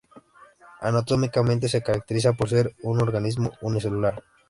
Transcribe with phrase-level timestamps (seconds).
[0.81, 4.23] Anatómicamente se caracteriza, por ser un organismo unicelular.